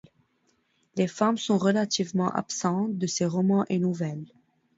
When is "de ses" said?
2.97-3.27